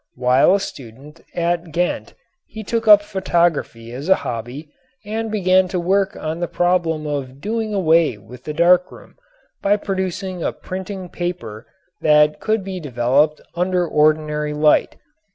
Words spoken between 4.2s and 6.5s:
hobby and began to work on the